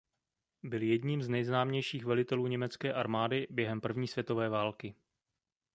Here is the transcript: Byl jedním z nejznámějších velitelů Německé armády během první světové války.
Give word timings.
Byl 0.63 0.81
jedním 0.81 1.21
z 1.23 1.27
nejznámějších 1.29 2.05
velitelů 2.05 2.47
Německé 2.47 2.93
armády 2.93 3.47
během 3.49 3.81
první 3.81 4.07
světové 4.07 4.49
války. 4.49 4.95